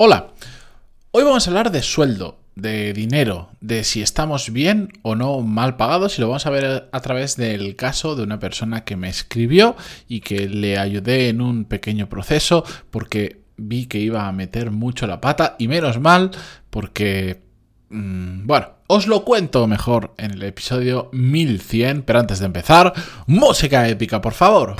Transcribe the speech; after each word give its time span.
Hola, 0.00 0.28
hoy 1.10 1.24
vamos 1.24 1.44
a 1.44 1.50
hablar 1.50 1.72
de 1.72 1.82
sueldo, 1.82 2.38
de 2.54 2.92
dinero, 2.92 3.48
de 3.60 3.82
si 3.82 4.00
estamos 4.00 4.52
bien 4.52 4.92
o 5.02 5.16
no 5.16 5.40
mal 5.40 5.76
pagados 5.76 6.16
y 6.16 6.20
lo 6.20 6.28
vamos 6.28 6.46
a 6.46 6.50
ver 6.50 6.88
a 6.92 7.00
través 7.00 7.36
del 7.36 7.74
caso 7.74 8.14
de 8.14 8.22
una 8.22 8.38
persona 8.38 8.84
que 8.84 8.94
me 8.94 9.08
escribió 9.08 9.74
y 10.06 10.20
que 10.20 10.48
le 10.48 10.78
ayudé 10.78 11.30
en 11.30 11.40
un 11.40 11.64
pequeño 11.64 12.08
proceso 12.08 12.62
porque 12.92 13.42
vi 13.56 13.86
que 13.86 13.98
iba 13.98 14.28
a 14.28 14.32
meter 14.32 14.70
mucho 14.70 15.08
la 15.08 15.20
pata 15.20 15.56
y 15.58 15.66
menos 15.66 15.98
mal 15.98 16.30
porque... 16.70 17.42
Mm, 17.88 18.46
bueno, 18.46 18.68
os 18.86 19.08
lo 19.08 19.24
cuento 19.24 19.66
mejor 19.66 20.14
en 20.16 20.30
el 20.30 20.44
episodio 20.44 21.08
1100, 21.10 22.02
pero 22.02 22.20
antes 22.20 22.38
de 22.38 22.46
empezar, 22.46 22.92
música 23.26 23.88
épica, 23.88 24.20
por 24.20 24.34
favor. 24.34 24.76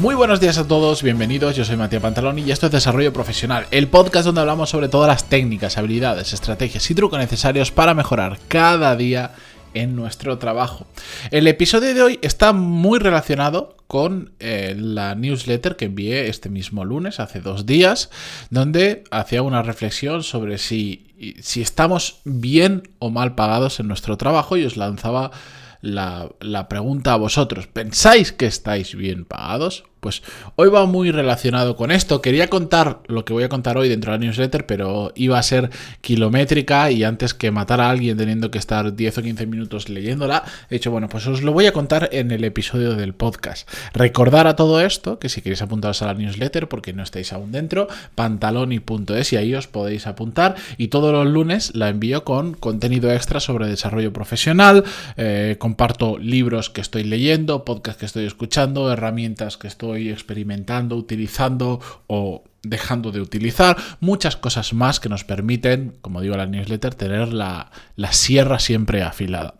Muy 0.00 0.14
buenos 0.14 0.38
días 0.38 0.58
a 0.58 0.68
todos, 0.68 1.02
bienvenidos, 1.02 1.56
yo 1.56 1.64
soy 1.64 1.76
Matías 1.76 2.00
Pantaloni 2.00 2.42
y 2.42 2.52
esto 2.52 2.66
es 2.66 2.72
Desarrollo 2.72 3.12
Profesional, 3.12 3.66
el 3.72 3.88
podcast 3.88 4.26
donde 4.26 4.42
hablamos 4.42 4.70
sobre 4.70 4.88
todas 4.88 5.08
las 5.08 5.28
técnicas, 5.28 5.76
habilidades, 5.76 6.32
estrategias 6.32 6.88
y 6.88 6.94
trucos 6.94 7.18
necesarios 7.18 7.72
para 7.72 7.94
mejorar 7.94 8.38
cada 8.46 8.94
día 8.94 9.32
en 9.74 9.96
nuestro 9.96 10.38
trabajo. 10.38 10.86
El 11.32 11.48
episodio 11.48 11.94
de 11.94 12.02
hoy 12.02 12.18
está 12.22 12.52
muy 12.52 13.00
relacionado 13.00 13.76
con 13.88 14.30
eh, 14.38 14.76
la 14.78 15.16
newsletter 15.16 15.74
que 15.74 15.86
envié 15.86 16.28
este 16.28 16.48
mismo 16.48 16.84
lunes, 16.84 17.18
hace 17.18 17.40
dos 17.40 17.66
días, 17.66 18.08
donde 18.50 19.02
hacía 19.10 19.42
una 19.42 19.64
reflexión 19.64 20.22
sobre 20.22 20.58
si, 20.58 21.34
si 21.42 21.60
estamos 21.60 22.20
bien 22.24 22.88
o 23.00 23.10
mal 23.10 23.34
pagados 23.34 23.80
en 23.80 23.88
nuestro 23.88 24.16
trabajo 24.16 24.56
y 24.56 24.64
os 24.64 24.76
lanzaba 24.76 25.32
la, 25.80 26.28
la, 26.38 26.68
pregunta 26.68 27.14
a 27.14 27.16
vosotros. 27.16 27.66
¿Pensáis 27.66 28.32
que 28.32 28.46
estáis 28.46 28.94
bien 28.94 29.24
pagados? 29.24 29.84
Pues 30.00 30.22
hoy 30.56 30.68
va 30.68 30.86
muy 30.86 31.10
relacionado 31.10 31.76
con 31.76 31.90
esto. 31.90 32.22
Quería 32.22 32.48
contar 32.48 33.00
lo 33.06 33.24
que 33.24 33.32
voy 33.32 33.44
a 33.44 33.48
contar 33.48 33.76
hoy 33.78 33.88
dentro 33.88 34.12
de 34.12 34.18
la 34.18 34.24
newsletter, 34.24 34.66
pero 34.66 35.12
iba 35.14 35.38
a 35.38 35.42
ser 35.42 35.70
kilométrica 36.00 36.90
y 36.90 37.04
antes 37.04 37.34
que 37.34 37.50
matar 37.50 37.80
a 37.80 37.90
alguien 37.90 38.16
teniendo 38.16 38.50
que 38.50 38.58
estar 38.58 38.94
10 38.94 39.18
o 39.18 39.22
15 39.22 39.46
minutos 39.46 39.88
leyéndola, 39.88 40.44
he 40.70 40.74
dicho, 40.74 40.90
bueno, 40.90 41.08
pues 41.08 41.26
os 41.26 41.42
lo 41.42 41.52
voy 41.52 41.66
a 41.66 41.72
contar 41.72 42.08
en 42.12 42.30
el 42.30 42.44
episodio 42.44 42.94
del 42.94 43.14
podcast. 43.14 43.68
Recordar 43.92 44.46
a 44.46 44.56
todo 44.56 44.80
esto 44.80 45.18
que 45.18 45.28
si 45.28 45.42
queréis 45.42 45.62
apuntaros 45.62 46.02
a 46.02 46.06
la 46.06 46.14
newsletter 46.14 46.68
porque 46.68 46.92
no 46.92 47.02
estáis 47.02 47.32
aún 47.32 47.52
dentro, 47.52 47.88
pantaloni.es 48.14 49.32
y 49.32 49.36
ahí 49.36 49.54
os 49.54 49.66
podéis 49.66 50.06
apuntar 50.06 50.54
y 50.76 50.88
todos 50.88 51.12
los 51.12 51.26
lunes 51.26 51.74
la 51.74 51.88
envío 51.88 52.24
con 52.24 52.54
contenido 52.54 53.12
extra 53.12 53.40
sobre 53.40 53.66
desarrollo 53.66 54.12
profesional, 54.12 54.84
eh, 55.16 55.56
comparto 55.58 56.18
libros 56.18 56.70
que 56.70 56.80
estoy 56.80 57.04
leyendo, 57.04 57.64
podcasts 57.64 58.00
que 58.00 58.06
estoy 58.06 58.26
escuchando, 58.26 58.92
herramientas 58.92 59.56
que 59.56 59.66
estoy 59.68 59.87
experimentando, 59.96 60.96
utilizando 60.96 61.80
o 62.06 62.44
dejando 62.62 63.12
de 63.12 63.20
utilizar, 63.20 63.76
muchas 64.00 64.36
cosas 64.36 64.72
más 64.72 65.00
que 65.00 65.08
nos 65.08 65.24
permiten, 65.24 65.96
como 66.00 66.20
digo 66.20 66.36
la 66.36 66.46
newsletter, 66.46 66.94
tener 66.94 67.32
la, 67.32 67.70
la 67.96 68.12
sierra 68.12 68.58
siempre 68.58 69.02
afilada. 69.02 69.54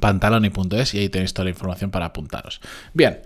Pantaloni.es 0.00 0.94
y 0.94 0.98
ahí 0.98 1.08
tenéis 1.08 1.34
toda 1.34 1.44
la 1.44 1.50
información 1.50 1.90
para 1.90 2.06
apuntaros. 2.06 2.60
Bien, 2.94 3.20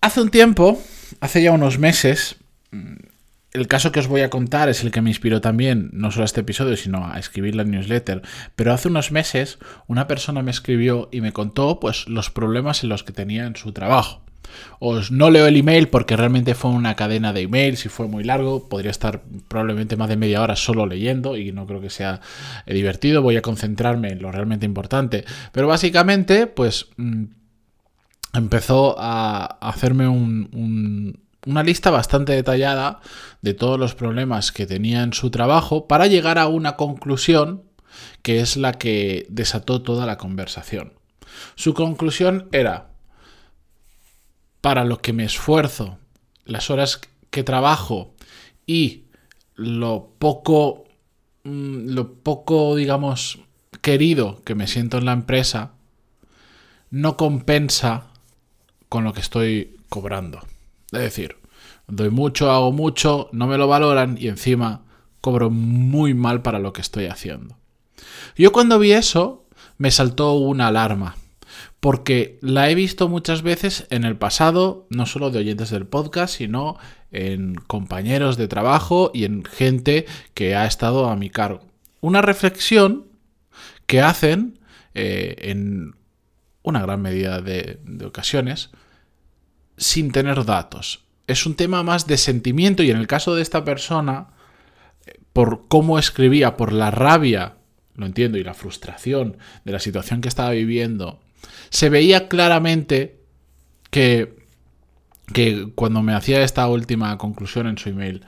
hace 0.00 0.20
un 0.20 0.30
tiempo, 0.30 0.80
hace 1.20 1.42
ya 1.42 1.52
unos 1.52 1.78
meses, 1.78 2.36
mm, 2.70 2.94
el 3.52 3.66
caso 3.66 3.92
que 3.92 4.00
os 4.00 4.08
voy 4.08 4.22
a 4.22 4.30
contar 4.30 4.70
es 4.70 4.82
el 4.82 4.90
que 4.90 5.02
me 5.02 5.10
inspiró 5.10 5.42
también, 5.42 5.90
no 5.92 6.10
solo 6.10 6.22
a 6.22 6.24
este 6.24 6.40
episodio, 6.40 6.76
sino 6.76 7.06
a 7.06 7.18
escribir 7.18 7.54
la 7.54 7.64
newsletter. 7.64 8.22
Pero 8.56 8.72
hace 8.72 8.88
unos 8.88 9.12
meses 9.12 9.58
una 9.86 10.06
persona 10.08 10.42
me 10.42 10.50
escribió 10.50 11.08
y 11.12 11.20
me 11.20 11.32
contó 11.32 11.78
pues, 11.78 12.08
los 12.08 12.30
problemas 12.30 12.82
en 12.82 12.88
los 12.88 13.04
que 13.04 13.12
tenía 13.12 13.44
en 13.44 13.56
su 13.56 13.72
trabajo. 13.72 14.22
Os 14.78 15.10
no 15.10 15.30
leo 15.30 15.46
el 15.46 15.56
email 15.56 15.88
porque 15.88 16.16
realmente 16.16 16.54
fue 16.54 16.70
una 16.70 16.96
cadena 16.96 17.32
de 17.32 17.42
emails 17.42 17.86
y 17.86 17.88
fue 17.88 18.08
muy 18.08 18.24
largo. 18.24 18.68
Podría 18.68 18.90
estar 18.90 19.22
probablemente 19.48 19.96
más 19.96 20.08
de 20.08 20.16
media 20.16 20.42
hora 20.42 20.56
solo 20.56 20.86
leyendo 20.86 21.36
y 21.36 21.52
no 21.52 21.66
creo 21.66 21.80
que 21.80 21.90
sea 21.90 22.20
eh, 22.66 22.74
divertido. 22.74 23.22
Voy 23.22 23.36
a 23.36 23.42
concentrarme 23.42 24.10
en 24.10 24.22
lo 24.22 24.32
realmente 24.32 24.66
importante. 24.66 25.24
Pero 25.52 25.68
básicamente, 25.68 26.46
pues 26.46 26.88
mm, 26.96 27.24
empezó 28.34 28.96
a 28.98 29.58
hacerme 29.60 30.08
una 30.08 31.62
lista 31.62 31.90
bastante 31.90 32.32
detallada 32.32 33.00
de 33.40 33.54
todos 33.54 33.78
los 33.78 33.94
problemas 33.94 34.52
que 34.52 34.66
tenía 34.66 35.02
en 35.02 35.12
su 35.12 35.30
trabajo 35.30 35.86
para 35.86 36.06
llegar 36.06 36.38
a 36.38 36.48
una 36.48 36.76
conclusión 36.76 37.64
que 38.22 38.40
es 38.40 38.56
la 38.56 38.72
que 38.72 39.26
desató 39.28 39.82
toda 39.82 40.06
la 40.06 40.16
conversación. 40.16 40.94
Su 41.54 41.74
conclusión 41.74 42.48
era, 42.52 42.91
para 44.62 44.84
lo 44.84 45.02
que 45.02 45.12
me 45.12 45.24
esfuerzo, 45.24 45.98
las 46.46 46.70
horas 46.70 47.00
que 47.30 47.42
trabajo 47.42 48.14
y 48.64 49.04
lo 49.54 50.14
poco, 50.18 50.84
mm, 51.44 51.90
lo 51.90 52.14
poco, 52.14 52.76
digamos, 52.76 53.40
querido 53.82 54.40
que 54.44 54.54
me 54.54 54.68
siento 54.68 54.96
en 54.98 55.04
la 55.04 55.12
empresa, 55.12 55.72
no 56.90 57.16
compensa 57.16 58.06
con 58.88 59.04
lo 59.04 59.12
que 59.12 59.20
estoy 59.20 59.76
cobrando. 59.88 60.38
Es 60.92 61.00
decir, 61.00 61.36
doy 61.88 62.10
mucho, 62.10 62.50
hago 62.50 62.70
mucho, 62.70 63.28
no 63.32 63.48
me 63.48 63.58
lo 63.58 63.66
valoran 63.66 64.16
y 64.18 64.28
encima 64.28 64.84
cobro 65.20 65.50
muy 65.50 66.14
mal 66.14 66.40
para 66.42 66.60
lo 66.60 66.72
que 66.72 66.82
estoy 66.82 67.06
haciendo. 67.06 67.56
Yo 68.36 68.52
cuando 68.52 68.78
vi 68.78 68.92
eso 68.92 69.44
me 69.78 69.90
saltó 69.90 70.34
una 70.34 70.68
alarma 70.68 71.16
porque 71.82 72.38
la 72.42 72.70
he 72.70 72.76
visto 72.76 73.08
muchas 73.08 73.42
veces 73.42 73.88
en 73.90 74.04
el 74.04 74.16
pasado, 74.16 74.86
no 74.88 75.04
solo 75.04 75.32
de 75.32 75.40
oyentes 75.40 75.70
del 75.70 75.84
podcast, 75.84 76.36
sino 76.36 76.78
en 77.10 77.56
compañeros 77.56 78.36
de 78.36 78.46
trabajo 78.46 79.10
y 79.12 79.24
en 79.24 79.42
gente 79.44 80.06
que 80.32 80.54
ha 80.54 80.64
estado 80.64 81.08
a 81.08 81.16
mi 81.16 81.28
cargo. 81.28 81.66
Una 82.00 82.22
reflexión 82.22 83.08
que 83.86 84.00
hacen 84.00 84.60
eh, 84.94 85.34
en 85.40 85.96
una 86.62 86.82
gran 86.82 87.02
medida 87.02 87.40
de, 87.40 87.80
de 87.84 88.06
ocasiones 88.06 88.70
sin 89.76 90.12
tener 90.12 90.44
datos. 90.44 91.04
Es 91.26 91.46
un 91.46 91.56
tema 91.56 91.82
más 91.82 92.06
de 92.06 92.16
sentimiento 92.16 92.84
y 92.84 92.92
en 92.92 92.96
el 92.96 93.08
caso 93.08 93.34
de 93.34 93.42
esta 93.42 93.64
persona, 93.64 94.28
por 95.32 95.66
cómo 95.66 95.98
escribía, 95.98 96.56
por 96.56 96.72
la 96.72 96.92
rabia, 96.92 97.56
lo 97.96 98.06
entiendo, 98.06 98.38
y 98.38 98.44
la 98.44 98.54
frustración 98.54 99.36
de 99.64 99.72
la 99.72 99.80
situación 99.80 100.20
que 100.20 100.28
estaba 100.28 100.50
viviendo 100.50 101.18
se 101.70 101.88
veía 101.88 102.28
claramente 102.28 103.20
que, 103.90 104.36
que 105.32 105.68
cuando 105.74 106.02
me 106.02 106.14
hacía 106.14 106.42
esta 106.42 106.68
última 106.68 107.16
conclusión 107.18 107.66
en 107.66 107.78
su 107.78 107.88
email, 107.88 108.24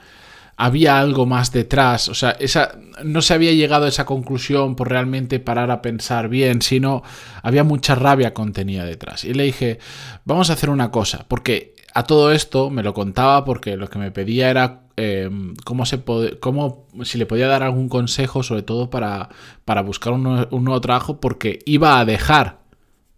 había 0.57 0.99
algo 0.99 1.25
más 1.25 1.51
detrás, 1.51 2.07
o 2.07 2.13
sea, 2.13 2.31
esa, 2.31 2.77
no 3.03 3.21
se 3.21 3.33
había 3.33 3.51
llegado 3.51 3.85
a 3.85 3.89
esa 3.89 4.05
conclusión 4.05 4.75
por 4.75 4.89
realmente 4.89 5.39
parar 5.39 5.69
a 5.69 5.81
pensar 5.81 6.29
bien, 6.29 6.61
sino 6.61 7.03
había 7.43 7.63
mucha 7.63 7.95
rabia 7.95 8.33
contenida 8.33 8.85
detrás. 8.85 9.25
Y 9.25 9.33
le 9.33 9.43
dije, 9.43 9.79
vamos 10.23 10.49
a 10.49 10.53
hacer 10.53 10.69
una 10.69 10.91
cosa, 10.91 11.25
porque 11.27 11.75
a 11.93 12.03
todo 12.03 12.31
esto 12.31 12.69
me 12.69 12.83
lo 12.83 12.93
contaba 12.93 13.43
porque 13.43 13.75
lo 13.75 13.89
que 13.89 13.99
me 13.99 14.11
pedía 14.11 14.49
era 14.49 14.81
eh, 14.97 15.29
cómo 15.65 15.85
se 15.85 16.01
cómo, 16.39 16.87
si 17.03 17.17
le 17.17 17.25
podía 17.25 17.47
dar 17.47 17.63
algún 17.63 17.89
consejo, 17.89 18.43
sobre 18.43 18.63
todo 18.63 18.89
para, 18.89 19.29
para 19.65 19.81
buscar 19.81 20.13
un 20.13 20.23
nuevo 20.23 20.81
trabajo, 20.81 21.19
porque 21.19 21.59
iba 21.65 21.99
a 21.99 22.05
dejar 22.05 22.64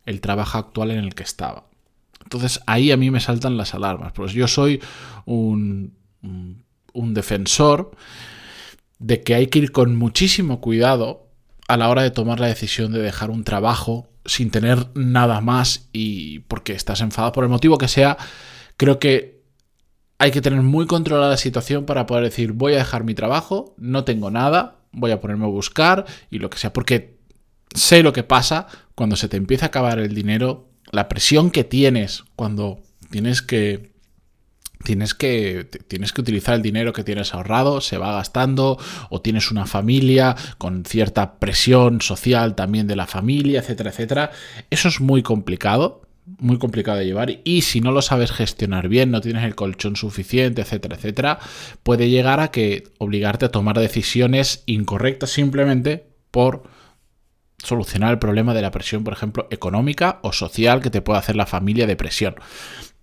el 0.07 0.21
trabajo 0.21 0.57
actual 0.57 0.89
en 0.89 0.99
el 0.99 1.13
que 1.13 1.21
estaba. 1.21 1.67
Entonces 2.23 2.61
ahí 2.65 2.91
a 2.91 2.97
mí 2.97 3.11
me 3.11 3.19
saltan 3.19 3.57
las 3.57 3.75
alarmas, 3.75 4.13
pues 4.13 4.33
yo 4.33 4.47
soy 4.47 4.81
un, 5.25 5.93
un 6.93 7.13
defensor 7.13 7.91
de 8.97 9.21
que 9.21 9.35
hay 9.35 9.47
que 9.47 9.59
ir 9.59 9.71
con 9.71 9.95
muchísimo 9.95 10.59
cuidado 10.59 11.27
a 11.67 11.77
la 11.77 11.89
hora 11.89 12.01
de 12.01 12.11
tomar 12.11 12.39
la 12.39 12.47
decisión 12.47 12.91
de 12.91 12.99
dejar 12.99 13.29
un 13.29 13.43
trabajo 13.43 14.09
sin 14.25 14.49
tener 14.49 14.87
nada 14.95 15.41
más 15.41 15.89
y 15.93 16.39
porque 16.39 16.73
estás 16.73 17.01
enfadado 17.01 17.33
por 17.33 17.43
el 17.43 17.49
motivo 17.49 17.77
que 17.77 17.87
sea, 17.87 18.17
creo 18.75 18.99
que 18.99 19.41
hay 20.19 20.31
que 20.31 20.41
tener 20.41 20.61
muy 20.61 20.85
controlada 20.87 21.31
la 21.31 21.37
situación 21.37 21.85
para 21.85 22.05
poder 22.05 22.23
decir 22.23 22.53
voy 22.53 22.73
a 22.73 22.77
dejar 22.77 23.03
mi 23.03 23.13
trabajo, 23.13 23.75
no 23.77 24.03
tengo 24.03 24.31
nada, 24.31 24.77
voy 24.91 25.11
a 25.11 25.21
ponerme 25.21 25.45
a 25.45 25.49
buscar 25.49 26.05
y 26.29 26.39
lo 26.39 26.49
que 26.49 26.57
sea, 26.57 26.73
porque 26.73 27.19
sé 27.73 28.03
lo 28.03 28.13
que 28.13 28.23
pasa 28.23 28.67
cuando 28.97 29.15
se 29.15 29.29
te 29.29 29.37
empieza 29.37 29.65
a 29.65 29.67
acabar 29.67 29.99
el 29.99 30.15
dinero, 30.15 30.71
la 30.91 31.07
presión 31.07 31.51
que 31.51 31.63
tienes 31.63 32.23
cuando 32.35 32.81
tienes 33.11 33.43
que 33.43 33.91
tienes 34.83 35.13
que 35.13 35.69
tienes 35.87 36.13
que 36.13 36.21
utilizar 36.21 36.55
el 36.55 36.63
dinero 36.63 36.93
que 36.93 37.03
tienes 37.03 37.35
ahorrado, 37.35 37.79
se 37.79 37.99
va 37.99 38.13
gastando 38.13 38.79
o 39.11 39.21
tienes 39.21 39.51
una 39.51 39.67
familia 39.67 40.35
con 40.57 40.83
cierta 40.83 41.37
presión 41.37 42.01
social 42.01 42.55
también 42.55 42.87
de 42.87 42.95
la 42.95 43.05
familia, 43.05 43.59
etcétera, 43.59 43.91
etcétera. 43.91 44.31
Eso 44.71 44.87
es 44.87 44.99
muy 44.99 45.21
complicado, 45.21 46.01
muy 46.39 46.57
complicado 46.57 46.97
de 46.97 47.05
llevar 47.05 47.41
y 47.43 47.61
si 47.61 47.81
no 47.81 47.91
lo 47.91 48.01
sabes 48.01 48.31
gestionar 48.31 48.87
bien, 48.87 49.11
no 49.11 49.21
tienes 49.21 49.43
el 49.43 49.53
colchón 49.53 49.95
suficiente, 49.95 50.63
etcétera, 50.63 50.95
etcétera, 50.95 51.37
puede 51.83 52.09
llegar 52.09 52.39
a 52.39 52.49
que 52.49 52.85
obligarte 52.97 53.45
a 53.45 53.51
tomar 53.51 53.77
decisiones 53.77 54.63
incorrectas 54.65 55.29
simplemente 55.29 56.07
por 56.31 56.63
solucionar 57.63 58.11
el 58.11 58.19
problema 58.19 58.53
de 58.53 58.61
la 58.61 58.71
presión, 58.71 59.03
por 59.03 59.13
ejemplo, 59.13 59.47
económica 59.49 60.19
o 60.21 60.31
social 60.31 60.81
que 60.81 60.89
te 60.89 61.01
puede 61.01 61.19
hacer 61.19 61.35
la 61.35 61.45
familia 61.45 61.87
de 61.87 61.95
presión 61.95 62.35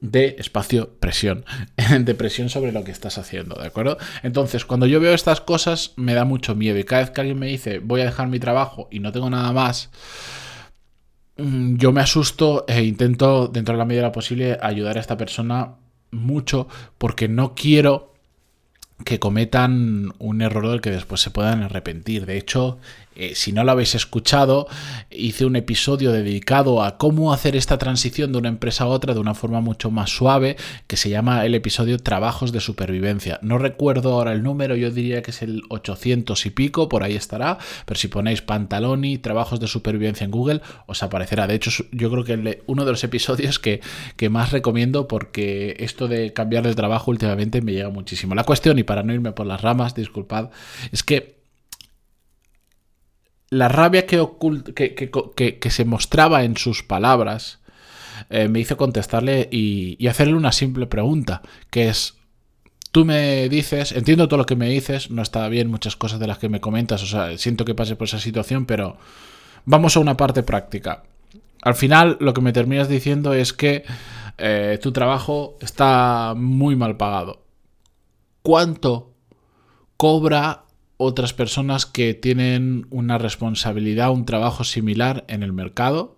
de 0.04 0.36
espacio 0.38 0.90
presión, 1.00 1.44
de 2.00 2.14
presión 2.14 2.50
sobre 2.50 2.72
lo 2.72 2.84
que 2.84 2.90
estás 2.90 3.16
haciendo, 3.16 3.56
¿de 3.56 3.66
acuerdo? 3.66 3.96
Entonces, 4.22 4.66
cuando 4.66 4.86
yo 4.86 5.00
veo 5.00 5.14
estas 5.14 5.40
cosas, 5.40 5.94
me 5.96 6.12
da 6.14 6.24
mucho 6.26 6.54
miedo 6.54 6.78
y 6.78 6.84
cada 6.84 7.02
vez 7.02 7.10
que 7.10 7.20
alguien 7.22 7.38
me 7.38 7.46
dice 7.46 7.78
voy 7.78 8.02
a 8.02 8.06
dejar 8.06 8.28
mi 8.28 8.38
trabajo 8.38 8.88
y 8.90 9.00
no 9.00 9.12
tengo 9.12 9.30
nada 9.30 9.50
más, 9.52 9.90
mm, 11.38 11.76
yo 11.76 11.92
me 11.92 12.02
asusto 12.02 12.66
e 12.68 12.82
intento, 12.84 13.48
dentro 13.48 13.74
de 13.74 13.78
la 13.78 13.86
medida 13.86 14.12
posible, 14.12 14.58
ayudar 14.60 14.98
a 14.98 15.00
esta 15.00 15.16
persona 15.16 15.76
mucho 16.10 16.68
porque 16.98 17.26
no 17.26 17.54
quiero 17.54 18.12
que 19.04 19.18
cometan 19.18 20.12
un 20.18 20.42
error 20.42 20.68
del 20.68 20.80
que 20.80 20.90
después 20.90 21.20
se 21.20 21.30
puedan 21.30 21.62
arrepentir. 21.62 22.26
De 22.26 22.36
hecho, 22.36 22.78
eh, 23.16 23.34
si 23.34 23.52
no 23.52 23.64
lo 23.64 23.72
habéis 23.72 23.94
escuchado, 23.94 24.66
hice 25.10 25.44
un 25.44 25.56
episodio 25.56 26.12
dedicado 26.12 26.82
a 26.82 26.98
cómo 26.98 27.32
hacer 27.32 27.56
esta 27.56 27.78
transición 27.78 28.32
de 28.32 28.38
una 28.38 28.48
empresa 28.48 28.84
a 28.84 28.88
otra 28.88 29.14
de 29.14 29.20
una 29.20 29.34
forma 29.34 29.60
mucho 29.60 29.90
más 29.90 30.10
suave, 30.10 30.56
que 30.86 30.96
se 30.96 31.10
llama 31.10 31.44
el 31.44 31.54
episodio 31.54 31.98
Trabajos 31.98 32.52
de 32.52 32.60
Supervivencia. 32.60 33.38
No 33.42 33.58
recuerdo 33.58 34.12
ahora 34.12 34.32
el 34.32 34.42
número, 34.42 34.76
yo 34.76 34.90
diría 34.90 35.22
que 35.22 35.30
es 35.30 35.42
el 35.42 35.62
800 35.68 36.46
y 36.46 36.50
pico, 36.50 36.88
por 36.88 37.02
ahí 37.02 37.14
estará, 37.14 37.58
pero 37.86 37.98
si 37.98 38.08
ponéis 38.08 38.42
Pantaloni, 38.42 39.18
Trabajos 39.18 39.60
de 39.60 39.68
Supervivencia 39.68 40.24
en 40.24 40.30
Google, 40.30 40.60
os 40.86 41.02
aparecerá. 41.02 41.46
De 41.46 41.54
hecho, 41.54 41.70
yo 41.92 42.10
creo 42.10 42.24
que 42.24 42.62
uno 42.66 42.84
de 42.84 42.90
los 42.90 43.04
episodios 43.04 43.58
que, 43.58 43.80
que 44.16 44.28
más 44.28 44.52
recomiendo 44.52 45.08
porque 45.08 45.76
esto 45.78 46.08
de 46.08 46.32
cambiar 46.32 46.64
de 46.66 46.74
trabajo 46.74 47.10
últimamente 47.10 47.62
me 47.62 47.72
llega 47.72 47.90
muchísimo. 47.90 48.34
La 48.34 48.44
cuestión, 48.44 48.78
y 48.78 48.82
para 48.82 49.02
no 49.02 49.12
irme 49.12 49.32
por 49.32 49.46
las 49.46 49.62
ramas, 49.62 49.94
disculpad, 49.94 50.50
es 50.92 51.02
que 51.02 51.43
la 53.50 53.68
rabia 53.68 54.06
que, 54.06 54.26
que, 55.60 55.70
se 55.70 55.84
mostraba 55.84 56.44
en 56.44 56.56
sus 56.56 56.82
palabras 56.82 57.60
eh, 58.30 58.48
me 58.48 58.60
hizo 58.60 58.76
contestarle 58.76 59.48
y, 59.50 60.06
hacerle 60.06 60.34
una 60.34 60.52
simple 60.52 60.86
pregunta, 60.86 61.42
que 61.70 61.88
es, 61.88 62.16
tú 62.90 63.04
me 63.04 63.48
dices, 63.48 63.92
entiendo 63.92 64.28
todo 64.28 64.38
lo 64.38 64.46
que 64.46 64.56
me 64.56 64.68
dices, 64.68 65.10
no 65.10 65.22
está 65.22 65.48
bien 65.48 65.70
muchas 65.70 65.96
cosas 65.96 66.20
de 66.20 66.26
las 66.26 66.38
que 66.38 66.48
me 66.48 66.60
comentas, 66.60 67.02
o 67.02 67.06
sea, 67.06 67.36
siento 67.38 67.64
que 67.64 67.74
pase 67.74 67.96
por 67.96 68.08
esa 68.08 68.18
situación, 68.18 68.66
pero 68.66 68.96
vamos 69.64 69.96
a 69.96 70.00
una 70.00 70.16
parte 70.16 70.42
práctica. 70.42 71.04
Al 71.62 71.74
final 71.74 72.18
lo 72.20 72.34
que 72.34 72.42
me 72.42 72.52
terminas 72.52 72.88
diciendo 72.88 73.34
es 73.34 73.52
que 73.52 73.84
eh, 74.36 74.78
tu 74.82 74.92
trabajo 74.92 75.56
está 75.60 76.34
muy 76.36 76.76
mal 76.76 76.96
pagado. 76.96 77.42
¿Cuánto 78.42 79.14
cobra 79.96 80.63
otras 80.96 81.32
personas 81.32 81.86
que 81.86 82.14
tienen 82.14 82.86
una 82.90 83.18
responsabilidad, 83.18 84.12
un 84.12 84.26
trabajo 84.26 84.64
similar 84.64 85.24
en 85.28 85.42
el 85.42 85.52
mercado 85.52 86.16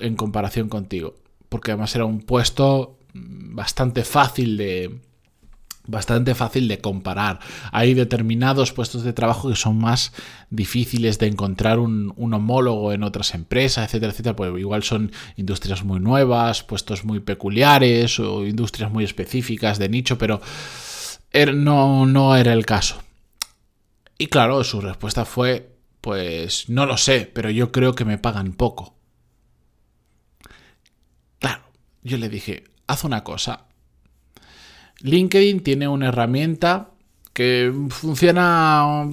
en 0.00 0.16
comparación 0.16 0.68
contigo. 0.68 1.14
Porque 1.48 1.72
además 1.72 1.94
era 1.94 2.04
un 2.04 2.20
puesto 2.20 2.98
bastante 3.14 4.04
fácil 4.04 4.56
de, 4.56 5.00
bastante 5.88 6.34
fácil 6.34 6.68
de 6.68 6.78
comparar. 6.78 7.40
Hay 7.72 7.94
determinados 7.94 8.72
puestos 8.72 9.02
de 9.02 9.12
trabajo 9.12 9.48
que 9.48 9.56
son 9.56 9.78
más 9.78 10.12
difíciles 10.50 11.18
de 11.18 11.26
encontrar 11.26 11.80
un, 11.80 12.14
homólogo 12.16 12.92
en 12.92 13.02
otras 13.02 13.34
empresas, 13.34 13.86
etcétera, 13.86 14.12
etcétera. 14.12 14.36
Pues 14.36 14.52
igual 14.60 14.84
son 14.84 15.10
industrias 15.36 15.82
muy 15.82 15.98
nuevas, 15.98 16.62
puestos 16.62 17.04
muy 17.04 17.20
peculiares 17.20 18.20
o 18.20 18.46
industrias 18.46 18.92
muy 18.92 19.02
específicas 19.02 19.78
de 19.78 19.88
nicho, 19.88 20.18
pero 20.18 20.40
er, 21.32 21.54
no, 21.54 22.06
no 22.06 22.36
era 22.36 22.52
el 22.52 22.66
caso. 22.66 23.02
Y 24.18 24.26
claro, 24.26 24.64
su 24.64 24.80
respuesta 24.80 25.24
fue, 25.24 25.76
pues 26.00 26.68
no 26.68 26.86
lo 26.86 26.96
sé, 26.96 27.30
pero 27.32 27.50
yo 27.50 27.70
creo 27.70 27.94
que 27.94 28.04
me 28.04 28.18
pagan 28.18 28.52
poco. 28.52 28.96
Claro, 31.38 31.62
yo 32.02 32.18
le 32.18 32.28
dije, 32.28 32.64
haz 32.88 33.04
una 33.04 33.22
cosa. 33.22 33.66
LinkedIn 35.00 35.62
tiene 35.62 35.86
una 35.86 36.08
herramienta 36.08 36.90
que 37.32 37.72
funciona 37.90 39.06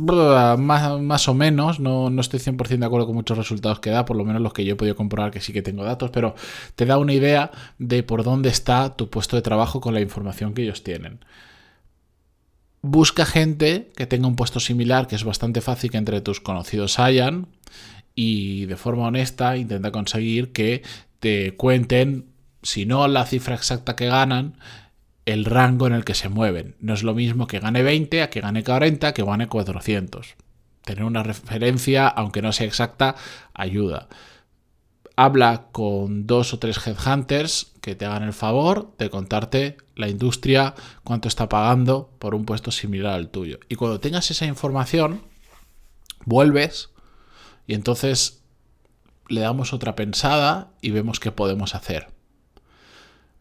más, 0.57 1.27
o 1.27 1.33
menos, 1.35 1.79
no, 1.79 2.09
no 2.09 2.21
estoy 2.21 2.39
100% 2.39 2.79
de 2.79 2.85
acuerdo 2.87 3.05
con 3.05 3.13
muchos 3.13 3.37
resultados 3.37 3.79
que 3.79 3.91
da, 3.91 4.05
por 4.05 4.17
lo 4.17 4.25
menos 4.25 4.41
los 4.41 4.51
que 4.51 4.65
yo 4.65 4.73
he 4.73 4.75
podido 4.75 4.95
comprobar 4.95 5.29
que 5.29 5.41
sí 5.41 5.53
que 5.53 5.61
tengo 5.61 5.83
datos, 5.83 6.09
pero 6.09 6.33
te 6.73 6.87
da 6.87 6.97
una 6.97 7.13
idea 7.13 7.51
de 7.77 8.01
por 8.01 8.23
dónde 8.23 8.49
está 8.49 8.95
tu 8.95 9.11
puesto 9.11 9.35
de 9.35 9.43
trabajo 9.43 9.79
con 9.79 9.93
la 9.93 10.01
información 10.01 10.55
que 10.55 10.63
ellos 10.63 10.81
tienen 10.81 11.19
busca 12.85 13.25
gente 13.25 13.91
que 13.95 14.05
tenga 14.05 14.27
un 14.27 14.35
puesto 14.35 14.59
similar, 14.59 15.07
que 15.07 15.15
es 15.15 15.23
bastante 15.23 15.61
fácil 15.61 15.91
que 15.91 15.97
entre 15.97 16.21
tus 16.21 16.39
conocidos 16.39 16.99
hayan, 16.99 17.47
y 18.13 18.65
de 18.65 18.77
forma 18.77 19.07
honesta 19.07 19.57
intenta 19.57 19.91
conseguir 19.91 20.51
que 20.51 20.83
te 21.19 21.55
cuenten, 21.55 22.27
si 22.61 22.85
no 22.85 23.07
la 23.07 23.25
cifra 23.25 23.55
exacta 23.55 23.95
que 23.95 24.07
ganan, 24.07 24.57
el 25.25 25.45
rango 25.45 25.87
en 25.87 25.93
el 25.93 26.05
que 26.05 26.13
se 26.13 26.29
mueven. 26.29 26.75
No 26.79 26.93
es 26.93 27.03
lo 27.03 27.15
mismo 27.15 27.47
que 27.47 27.59
gane 27.59 27.83
20 27.83 28.21
a 28.21 28.29
que 28.29 28.41
gane 28.41 28.63
40, 28.63 29.13
que 29.13 29.23
gane 29.23 29.47
400. 29.47 30.35
Tener 30.83 31.03
una 31.03 31.23
referencia, 31.23 32.07
aunque 32.07 32.43
no 32.43 32.51
sea 32.51 32.67
exacta, 32.67 33.15
ayuda 33.53 34.07
habla 35.15 35.67
con 35.71 36.27
dos 36.27 36.53
o 36.53 36.59
tres 36.59 36.77
headhunters 36.85 37.71
que 37.81 37.95
te 37.95 38.05
hagan 38.05 38.23
el 38.23 38.33
favor 38.33 38.93
de 38.97 39.09
contarte 39.09 39.77
la 39.95 40.09
industria, 40.09 40.75
cuánto 41.03 41.27
está 41.27 41.47
pagando 41.47 42.09
por 42.19 42.35
un 42.35 42.45
puesto 42.45 42.71
similar 42.71 43.13
al 43.13 43.29
tuyo. 43.29 43.59
Y 43.69 43.75
cuando 43.75 43.99
tengas 43.99 44.29
esa 44.31 44.45
información, 44.45 45.21
vuelves 46.25 46.89
y 47.67 47.73
entonces 47.73 48.41
le 49.27 49.41
damos 49.41 49.73
otra 49.73 49.95
pensada 49.95 50.71
y 50.81 50.91
vemos 50.91 51.19
qué 51.19 51.31
podemos 51.31 51.75
hacer. 51.75 52.07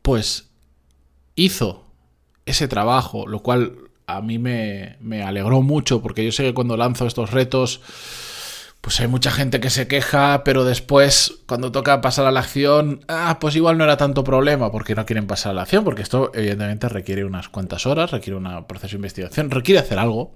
Pues 0.02 0.50
hizo 1.34 1.84
ese 2.46 2.68
trabajo, 2.68 3.26
lo 3.26 3.42
cual 3.42 3.78
a 4.06 4.20
mí 4.20 4.38
me, 4.38 4.96
me 5.00 5.22
alegró 5.22 5.62
mucho 5.62 6.02
porque 6.02 6.24
yo 6.24 6.32
sé 6.32 6.44
que 6.44 6.54
cuando 6.54 6.76
lanzo 6.76 7.06
estos 7.06 7.30
retos 7.30 7.80
pues 8.84 9.00
hay 9.00 9.08
mucha 9.08 9.30
gente 9.30 9.60
que 9.60 9.70
se 9.70 9.88
queja, 9.88 10.44
pero 10.44 10.66
después, 10.66 11.38
cuando 11.46 11.72
toca 11.72 12.02
pasar 12.02 12.26
a 12.26 12.30
la 12.30 12.40
acción, 12.40 13.02
ah, 13.08 13.38
pues 13.40 13.56
igual 13.56 13.78
no 13.78 13.84
era 13.84 13.96
tanto 13.96 14.24
problema 14.24 14.70
porque 14.70 14.94
no 14.94 15.06
quieren 15.06 15.26
pasar 15.26 15.52
a 15.52 15.54
la 15.54 15.62
acción, 15.62 15.84
porque 15.84 16.02
esto 16.02 16.30
evidentemente 16.34 16.90
requiere 16.90 17.24
unas 17.24 17.48
cuantas 17.48 17.86
horas, 17.86 18.10
requiere 18.10 18.36
un 18.36 18.66
proceso 18.66 18.90
de 18.90 18.96
investigación, 18.96 19.50
requiere 19.50 19.78
hacer 19.78 19.98
algo. 19.98 20.34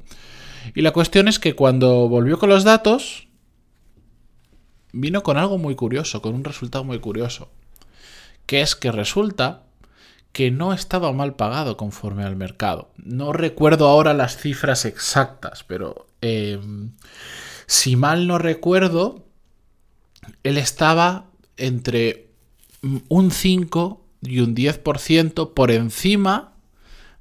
Y 0.74 0.80
la 0.80 0.92
cuestión 0.92 1.28
es 1.28 1.38
que 1.38 1.54
cuando 1.54 2.08
volvió 2.08 2.38
con 2.38 2.48
los 2.48 2.64
datos, 2.64 3.28
vino 4.94 5.22
con 5.22 5.36
algo 5.36 5.58
muy 5.58 5.74
curioso, 5.74 6.22
con 6.22 6.34
un 6.34 6.44
resultado 6.44 6.84
muy 6.84 7.00
curioso, 7.00 7.50
que 8.46 8.62
es 8.62 8.74
que 8.74 8.90
resulta 8.90 9.64
que 10.32 10.50
no 10.50 10.72
estaba 10.72 11.12
mal 11.12 11.34
pagado 11.34 11.76
conforme 11.76 12.24
al 12.24 12.36
mercado. 12.36 12.92
No 12.96 13.34
recuerdo 13.34 13.88
ahora 13.88 14.14
las 14.14 14.38
cifras 14.38 14.86
exactas, 14.86 15.64
pero... 15.64 16.06
Eh, 16.22 16.58
si 17.68 17.96
mal 17.96 18.26
no 18.26 18.38
recuerdo, 18.38 19.26
él 20.42 20.56
estaba 20.56 21.26
entre 21.58 22.30
un 23.08 23.30
5 23.30 24.04
y 24.22 24.40
un 24.40 24.56
10% 24.56 25.52
por 25.52 25.70
encima 25.70 26.54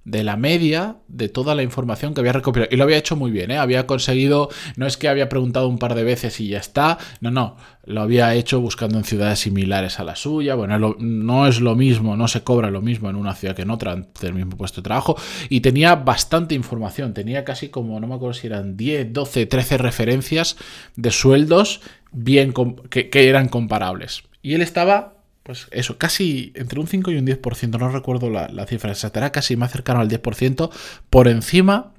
de 0.07 0.23
la 0.23 0.37
media 0.37 0.95
de 1.09 1.27
toda 1.27 1.53
la 1.53 1.63
información 1.63 2.13
que 2.13 2.21
había 2.21 2.31
recopilado. 2.31 2.69
Y 2.71 2.77
lo 2.77 2.85
había 2.85 2.95
hecho 2.95 3.17
muy 3.17 3.29
bien, 3.29 3.51
¿eh? 3.51 3.57
Había 3.57 3.85
conseguido, 3.85 4.47
no 4.77 4.87
es 4.87 4.95
que 4.95 5.09
había 5.09 5.27
preguntado 5.27 5.67
un 5.67 5.79
par 5.79 5.95
de 5.95 6.05
veces 6.05 6.39
y 6.39 6.47
ya 6.47 6.59
está, 6.59 6.97
no, 7.19 7.29
no, 7.29 7.57
lo 7.83 8.01
había 8.01 8.33
hecho 8.33 8.61
buscando 8.61 8.97
en 8.97 9.03
ciudades 9.03 9.39
similares 9.39 9.99
a 9.99 10.05
la 10.05 10.15
suya. 10.15 10.55
Bueno, 10.55 10.95
no 10.97 11.45
es 11.45 11.59
lo 11.59 11.75
mismo, 11.75 12.15
no 12.15 12.29
se 12.29 12.41
cobra 12.41 12.71
lo 12.71 12.81
mismo 12.81 13.09
en 13.09 13.17
una 13.17 13.35
ciudad 13.35 13.53
que 13.53 13.63
en 13.63 13.69
otra, 13.69 13.97
del 14.21 14.33
mismo 14.33 14.55
puesto 14.55 14.79
de 14.79 14.85
trabajo. 14.85 15.17
Y 15.49 15.59
tenía 15.59 15.95
bastante 15.95 16.55
información, 16.55 17.13
tenía 17.13 17.43
casi 17.43 17.67
como, 17.67 17.99
no 17.99 18.07
me 18.07 18.15
acuerdo 18.15 18.33
si 18.33 18.47
eran 18.47 18.77
10, 18.77 19.11
12, 19.11 19.45
13 19.45 19.77
referencias 19.77 20.55
de 20.95 21.11
sueldos 21.11 21.81
bien 22.13 22.53
que 22.89 23.09
eran 23.27 23.49
comparables. 23.49 24.23
Y 24.41 24.53
él 24.53 24.61
estaba 24.61 25.16
pues 25.47 25.69
eso, 25.71 25.97
casi 25.97 26.51
entre 26.55 26.77
un 26.81 26.87
5 26.87 27.09
y 27.09 27.15
un 27.15 27.25
10%, 27.25 27.79
no 27.79 27.87
recuerdo 27.87 28.29
la, 28.29 28.65
cifra 28.65 28.91
exacta, 28.91 29.21
era 29.21 29.31
casi 29.31 29.55
más 29.55 29.71
cercano 29.71 30.01
al 30.01 30.09
10%, 30.09 30.69
por 31.09 31.29
encima 31.29 31.93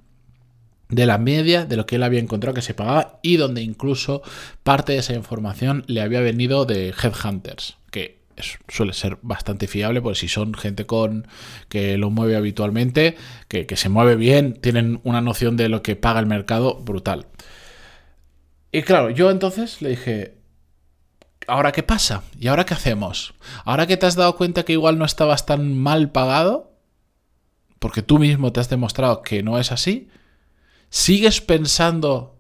de 0.90 1.06
la 1.06 1.16
media 1.16 1.64
de 1.64 1.78
lo 1.78 1.86
que 1.86 1.96
él 1.96 2.02
había 2.02 2.20
encontrado 2.20 2.54
que 2.54 2.60
se 2.60 2.74
pagaba 2.74 3.20
y 3.22 3.38
donde 3.38 3.62
incluso 3.62 4.20
parte 4.64 4.92
de 4.92 4.98
esa 4.98 5.14
información 5.14 5.82
le 5.86 6.02
había 6.02 6.20
venido 6.20 6.66
de 6.66 6.90
Headhunters, 6.90 7.78
que 7.90 8.18
suele 8.68 8.92
ser 8.92 9.16
bastante 9.22 9.66
fiable, 9.66 10.02
pues 10.02 10.18
si 10.18 10.28
son 10.28 10.52
gente 10.52 10.84
con 10.84 11.26
que 11.70 11.96
lo 11.96 12.10
mueve 12.10 12.36
habitualmente, 12.36 13.16
que, 13.48 13.64
que 13.64 13.76
se 13.76 13.88
mueve 13.88 14.16
bien, 14.16 14.60
tienen 14.60 15.00
una 15.04 15.22
noción 15.22 15.56
de 15.56 15.70
lo 15.70 15.80
que 15.80 15.96
paga 15.96 16.20
el 16.20 16.26
mercado 16.26 16.74
brutal. 16.74 17.24
Y 18.72 18.82
claro, 18.82 19.08
yo 19.08 19.30
entonces 19.30 19.80
le 19.80 19.88
dije, 19.88 20.37
¿ahora 21.48 21.72
qué 21.72 21.82
pasa? 21.82 22.22
¿Y 22.38 22.46
ahora 22.46 22.64
qué 22.64 22.74
hacemos? 22.74 23.34
Ahora 23.64 23.86
que 23.86 23.96
te 23.96 24.06
has 24.06 24.14
dado 24.14 24.36
cuenta 24.36 24.64
que 24.64 24.74
igual 24.74 24.98
no 24.98 25.04
estabas 25.04 25.46
tan 25.46 25.76
mal 25.76 26.10
pagado, 26.10 26.72
porque 27.78 28.02
tú 28.02 28.18
mismo 28.18 28.52
te 28.52 28.60
has 28.60 28.68
demostrado 28.68 29.22
que 29.22 29.42
no 29.42 29.58
es 29.58 29.72
así, 29.72 30.08
¿sigues 30.90 31.40
pensando 31.40 32.38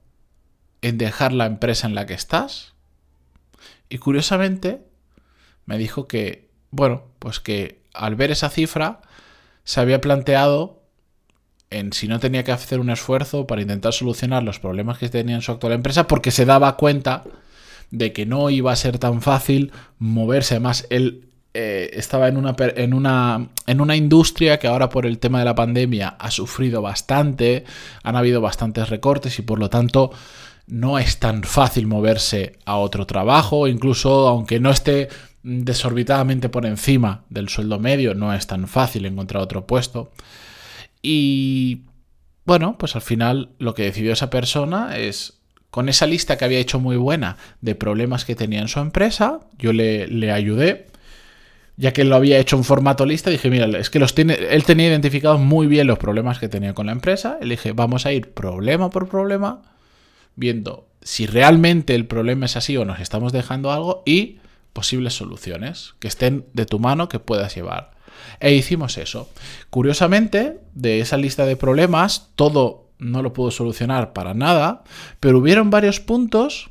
en 0.82 0.98
dejar 0.98 1.32
la 1.32 1.46
empresa 1.46 1.86
en 1.86 1.94
la 1.94 2.06
que 2.06 2.14
estás? 2.14 2.74
Y 3.88 3.98
curiosamente 3.98 4.86
me 5.64 5.78
dijo 5.78 6.06
que, 6.06 6.50
bueno, 6.70 7.02
pues 7.18 7.40
que 7.40 7.82
al 7.94 8.14
ver 8.14 8.30
esa 8.30 8.50
cifra 8.50 9.00
se 9.64 9.80
había 9.80 10.00
planteado 10.00 10.82
en 11.70 11.92
si 11.92 12.08
no 12.08 12.20
tenía 12.20 12.44
que 12.44 12.52
hacer 12.52 12.80
un 12.80 12.90
esfuerzo 12.90 13.46
para 13.46 13.62
intentar 13.62 13.92
solucionar 13.92 14.42
los 14.42 14.58
problemas 14.58 14.98
que 14.98 15.08
tenía 15.08 15.34
en 15.34 15.42
su 15.42 15.52
actual 15.52 15.72
empresa 15.72 16.06
porque 16.06 16.30
se 16.30 16.46
daba 16.46 16.76
cuenta 16.76 17.24
de 17.90 18.12
que 18.12 18.26
no 18.26 18.50
iba 18.50 18.72
a 18.72 18.76
ser 18.76 18.98
tan 18.98 19.22
fácil 19.22 19.72
moverse. 19.98 20.54
Además, 20.54 20.86
él 20.90 21.28
eh, 21.54 21.90
estaba 21.94 22.28
en 22.28 22.36
una, 22.36 22.54
en, 22.58 22.94
una, 22.94 23.48
en 23.66 23.80
una 23.80 23.96
industria 23.96 24.58
que 24.58 24.68
ahora 24.68 24.88
por 24.90 25.06
el 25.06 25.18
tema 25.18 25.38
de 25.38 25.46
la 25.46 25.54
pandemia 25.54 26.08
ha 26.08 26.30
sufrido 26.30 26.82
bastante, 26.82 27.64
han 28.02 28.16
habido 28.16 28.40
bastantes 28.40 28.90
recortes 28.90 29.38
y 29.38 29.42
por 29.42 29.58
lo 29.58 29.70
tanto 29.70 30.12
no 30.66 30.98
es 30.98 31.18
tan 31.18 31.42
fácil 31.42 31.86
moverse 31.86 32.58
a 32.66 32.76
otro 32.76 33.06
trabajo, 33.06 33.66
incluso 33.66 34.28
aunque 34.28 34.60
no 34.60 34.70
esté 34.70 35.08
desorbitadamente 35.42 36.48
por 36.50 36.66
encima 36.66 37.24
del 37.30 37.48
sueldo 37.48 37.78
medio, 37.78 38.14
no 38.14 38.34
es 38.34 38.46
tan 38.46 38.68
fácil 38.68 39.06
encontrar 39.06 39.42
otro 39.42 39.66
puesto. 39.66 40.12
Y 41.00 41.82
bueno, 42.44 42.76
pues 42.78 42.96
al 42.96 43.02
final 43.02 43.50
lo 43.58 43.74
que 43.74 43.84
decidió 43.84 44.12
esa 44.12 44.30
persona 44.30 44.98
es 44.98 45.37
con 45.70 45.88
esa 45.88 46.06
lista 46.06 46.38
que 46.38 46.44
había 46.44 46.58
hecho 46.58 46.80
muy 46.80 46.96
buena 46.96 47.36
de 47.60 47.74
problemas 47.74 48.24
que 48.24 48.34
tenía 48.34 48.60
en 48.60 48.68
su 48.68 48.80
empresa, 48.80 49.40
yo 49.58 49.72
le, 49.72 50.32
ayudé, 50.32 50.86
ya 51.76 51.92
que 51.92 52.04
lo 52.04 52.16
había 52.16 52.38
hecho 52.38 52.56
en 52.56 52.64
formato 52.64 53.04
lista, 53.04 53.30
dije, 53.30 53.50
mira, 53.50 53.66
es 53.78 53.90
que 53.90 53.98
los 53.98 54.14
tiene, 54.14 54.34
él 54.34 54.64
tenía 54.64 54.88
identificados 54.88 55.40
muy 55.40 55.66
bien 55.66 55.86
los 55.86 55.98
problemas 55.98 56.38
que 56.38 56.48
tenía 56.48 56.74
con 56.74 56.86
la 56.86 56.92
empresa, 56.92 57.38
le 57.40 57.50
dije, 57.50 57.72
vamos 57.72 58.06
a 58.06 58.12
ir 58.12 58.32
problema 58.32 58.90
por 58.90 59.08
problema, 59.08 59.62
viendo 60.36 60.88
si 61.02 61.26
realmente 61.26 61.94
el 61.94 62.06
problema 62.06 62.46
es 62.46 62.56
así 62.56 62.76
o 62.76 62.84
nos 62.84 63.00
estamos 63.00 63.32
dejando 63.32 63.70
algo 63.70 64.02
y 64.04 64.38
posibles 64.72 65.14
soluciones 65.14 65.94
que 65.98 66.08
estén 66.08 66.46
de 66.52 66.66
tu 66.66 66.78
mano 66.78 67.08
que 67.08 67.18
puedas 67.18 67.54
llevar. 67.54 67.92
E 68.40 68.54
hicimos 68.54 68.98
eso. 68.98 69.30
Curiosamente, 69.70 70.60
de 70.74 71.00
esa 71.00 71.16
lista 71.16 71.46
de 71.46 71.56
problemas, 71.56 72.30
todo 72.34 72.87
no 72.98 73.22
lo 73.22 73.32
pudo 73.32 73.50
solucionar 73.50 74.12
para 74.12 74.34
nada, 74.34 74.82
pero 75.20 75.38
hubieron 75.38 75.70
varios 75.70 76.00
puntos 76.00 76.70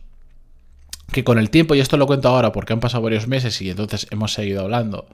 que 1.11 1.23
con 1.23 1.39
el 1.39 1.49
tiempo, 1.49 1.73
y 1.73 1.79
esto 1.79 1.97
lo 1.97 2.07
cuento 2.07 2.27
ahora 2.27 2.51
porque 2.51 2.73
han 2.73 2.79
pasado 2.79 3.03
varios 3.03 3.27
meses 3.27 3.61
y 3.61 3.69
entonces 3.69 4.07
hemos 4.11 4.33
seguido 4.33 4.61
hablando, 4.61 5.07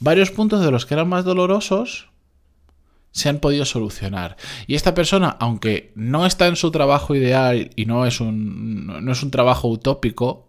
varios 0.00 0.30
puntos 0.30 0.64
de 0.64 0.70
los 0.70 0.86
que 0.86 0.94
eran 0.94 1.08
más 1.08 1.24
dolorosos 1.24 2.08
se 3.12 3.30
han 3.30 3.38
podido 3.38 3.64
solucionar. 3.64 4.36
Y 4.66 4.74
esta 4.74 4.92
persona, 4.92 5.36
aunque 5.40 5.92
no 5.94 6.26
está 6.26 6.48
en 6.48 6.56
su 6.56 6.70
trabajo 6.70 7.14
ideal 7.14 7.70
y 7.74 7.86
no 7.86 8.04
es 8.04 8.20
un, 8.20 8.86
no 8.86 9.12
es 9.12 9.22
un 9.22 9.30
trabajo 9.30 9.68
utópico, 9.68 10.48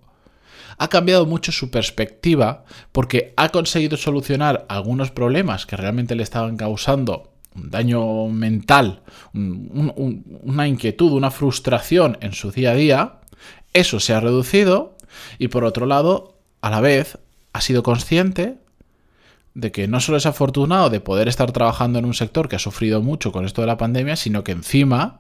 ha 0.77 0.89
cambiado 0.89 1.25
mucho 1.25 1.51
su 1.51 1.71
perspectiva 1.71 2.65
porque 2.91 3.33
ha 3.38 3.50
conseguido 3.50 3.97
solucionar 3.97 4.65
algunos 4.67 5.12
problemas 5.12 5.65
que 5.65 5.77
realmente 5.77 6.15
le 6.15 6.24
estaban 6.24 6.57
causando 6.57 7.31
un 7.57 7.69
daño 7.69 8.27
mental, 8.27 9.01
una 9.33 10.67
inquietud, 10.67 11.11
una 11.11 11.31
frustración 11.31 12.17
en 12.21 12.33
su 12.33 12.51
día 12.51 12.71
a 12.71 12.75
día, 12.75 13.19
eso 13.73 13.99
se 13.99 14.13
ha 14.13 14.19
reducido 14.19 14.95
y 15.39 15.49
por 15.49 15.63
otro 15.63 15.85
lado, 15.85 16.39
a 16.61 16.69
la 16.69 16.81
vez, 16.81 17.17
ha 17.53 17.61
sido 17.61 17.83
consciente 17.83 18.57
de 19.53 19.71
que 19.71 19.87
no 19.87 19.99
solo 19.99 20.17
es 20.17 20.27
afortunado 20.27 20.89
de 20.89 20.99
poder 20.99 21.27
estar 21.27 21.51
trabajando 21.51 21.97
en 21.97 22.05
un 22.05 22.13
sector 22.13 22.47
que 22.47 22.55
ha 22.55 22.59
sufrido 22.59 23.01
mucho 23.01 23.31
con 23.31 23.45
esto 23.45 23.61
de 23.61 23.67
la 23.67 23.77
pandemia, 23.77 24.15
sino 24.15 24.43
que 24.43 24.51
encima 24.51 25.19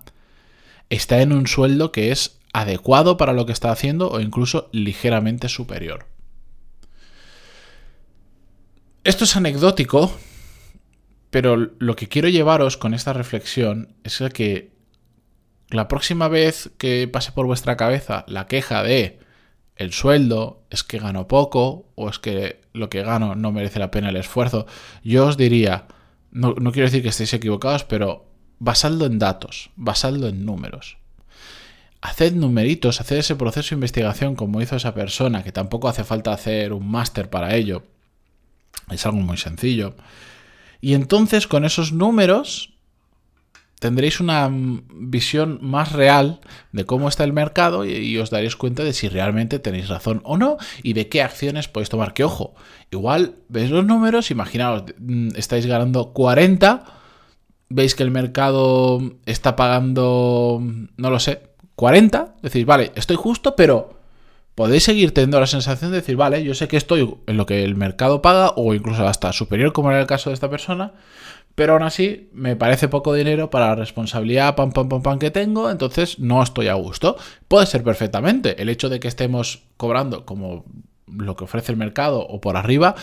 está 0.89 1.21
en 1.21 1.33
un 1.33 1.47
sueldo 1.47 1.91
que 1.91 2.11
es 2.11 2.37
adecuado 2.53 3.17
para 3.17 3.33
lo 3.33 3.45
que 3.45 3.51
está 3.51 3.71
haciendo 3.71 4.09
o 4.09 4.19
incluso 4.19 4.69
ligeramente 4.71 5.49
superior. 5.49 6.05
Esto 9.03 9.23
es 9.23 9.35
anecdótico, 9.35 10.11
pero 11.29 11.71
lo 11.77 11.95
que 11.95 12.07
quiero 12.07 12.29
llevaros 12.29 12.77
con 12.77 12.93
esta 12.93 13.13
reflexión 13.13 13.93
es 14.03 14.23
que 14.33 14.71
la 15.69 15.87
próxima 15.87 16.27
vez 16.27 16.71
que 16.77 17.07
pase 17.07 17.31
por 17.31 17.45
vuestra 17.45 17.75
cabeza 17.75 18.23
la 18.27 18.47
queja 18.47 18.83
de 18.83 19.19
el 19.75 19.93
sueldo, 19.93 20.63
es 20.69 20.83
que 20.83 20.97
gano 20.97 21.27
poco 21.27 21.91
o 21.95 22.09
es 22.09 22.19
que 22.19 22.61
lo 22.73 22.89
que 22.89 23.03
gano 23.03 23.35
no 23.35 23.51
merece 23.51 23.79
la 23.79 23.91
pena 23.91 24.09
el 24.09 24.15
esfuerzo, 24.15 24.65
yo 25.03 25.27
os 25.27 25.37
diría, 25.37 25.85
no, 26.31 26.55
quiero 26.55 26.87
decir 26.87 27.03
que 27.03 27.09
estéis 27.09 27.33
equivocados, 27.33 27.83
pero 27.83 28.25
basadlo 28.59 29.05
en 29.05 29.19
datos, 29.19 29.69
basadlo 29.75 30.27
en 30.27 30.45
números. 30.45 30.97
Haced 32.01 32.33
numeritos, 32.33 33.01
haced 33.01 33.17
ese 33.17 33.35
proceso 33.35 33.69
de 33.69 33.75
investigación 33.77 34.35
como 34.35 34.61
hizo 34.61 34.75
esa 34.75 34.93
persona, 34.93 35.43
que 35.43 35.51
tampoco 35.51 35.89
hace 35.89 36.03
falta 36.03 36.31
hacer 36.31 36.73
un 36.73 36.89
máster 36.89 37.29
para 37.29 37.55
ello. 37.55 37.83
Es 38.89 39.05
algo 39.05 39.19
muy 39.19 39.37
sencillo. 39.37 39.95
Y 40.81 40.93
entonces 40.93 41.47
con 41.47 41.65
esos 41.65 41.91
números 41.91 42.77
tendréis 43.79 44.19
una 44.19 44.49
visión 44.51 45.59
más 45.61 45.91
real 45.91 46.39
de 46.71 46.85
cómo 46.85 47.07
está 47.09 47.23
el 47.23 47.33
mercado 47.33 47.85
y, 47.85 48.17
os 48.17 48.29
daréis 48.29 48.55
cuenta 48.55 48.83
de 48.83 48.93
si 48.93 49.07
realmente 49.07 49.59
tenéis 49.59 49.87
razón 49.87 50.21
o 50.23 50.37
no 50.37 50.57
y 50.81 50.93
de 50.93 51.09
qué 51.09 51.21
acciones 51.21 51.67
podéis 51.67 51.89
tomar. 51.89 52.13
Que 52.13 52.23
ojo, 52.23 52.55
igual 52.91 53.35
veis 53.49 53.69
los 53.69 53.85
números, 53.85 54.31
imaginaos, 54.31 54.83
mm, 54.97 55.29
estáis 55.35 55.65
ganando 55.65 56.13
40, 56.13 56.85
veis 57.69 57.95
que 57.95 58.03
el 58.03 58.11
mercado 58.11 58.99
está 59.25 59.55
pagando, 59.55 60.61
no 60.97 61.09
lo 61.09 61.19
sé, 61.19 61.43
40, 61.75 62.35
decís, 62.41 62.65
vale, 62.65 62.91
estoy 62.95 63.17
justo, 63.17 63.55
pero 63.55 63.96
podéis 64.57 64.85
seguir 64.85 65.13
teniendo 65.13 65.39
la 65.39 65.45
sensación 65.45 65.91
de 65.91 65.97
decir, 65.97 66.15
vale, 66.15 66.43
yo 66.43 66.55
sé 66.55 66.67
que 66.67 66.77
estoy 66.77 67.07
en 67.27 67.37
lo 67.37 67.45
que 67.45 67.63
el 67.63 67.75
mercado 67.75 68.23
paga 68.23 68.53
o 68.55 68.73
incluso 68.73 69.07
hasta 69.07 69.31
superior, 69.31 69.71
como 69.71 69.91
era 69.91 70.01
el 70.01 70.07
caso 70.07 70.31
de 70.31 70.33
esta 70.33 70.49
persona, 70.49 70.93
pero 71.53 71.73
aún 71.73 71.83
así 71.83 72.31
me 72.33 72.55
parece 72.55 72.87
poco 72.87 73.13
dinero 73.13 73.51
para 73.51 73.67
la 73.67 73.75
responsabilidad 73.75 74.55
pam, 74.55 74.71
pam, 74.71 74.89
pam, 74.89 75.03
pam 75.03 75.19
que 75.19 75.29
tengo, 75.29 75.69
entonces 75.69 76.17
no 76.17 76.41
estoy 76.41 76.69
a 76.69 76.73
gusto. 76.73 77.17
Puede 77.47 77.67
ser 77.67 77.83
perfectamente 77.83 78.59
el 78.59 78.69
hecho 78.69 78.89
de 78.89 78.99
que 78.99 79.07
estemos 79.07 79.61
cobrando 79.77 80.25
como 80.25 80.65
lo 81.05 81.35
que 81.35 81.43
ofrece 81.43 81.71
el 81.71 81.77
mercado 81.77 82.21
o 82.21 82.41
por 82.41 82.57
arriba, 82.57 82.95